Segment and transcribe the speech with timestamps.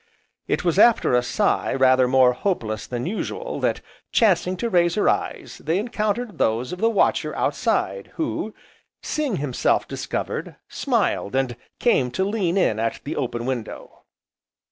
[0.47, 3.81] It was after a sigh rather more hopeless than usual that,
[4.11, 8.55] chancing to raise her eyes they encountered those of the watcher outside, who,
[9.03, 14.01] seeing himself discovered, smiled, and came to lean in at the open window.